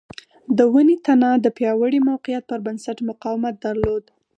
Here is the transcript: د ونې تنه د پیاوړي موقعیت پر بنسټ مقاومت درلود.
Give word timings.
د 0.57 0.59
ونې 0.73 0.95
تنه 1.05 1.29
د 1.43 1.45
پیاوړي 1.57 1.99
موقعیت 2.09 2.43
پر 2.49 2.59
بنسټ 2.65 2.97
مقاومت 3.09 3.55
درلود. 3.65 4.03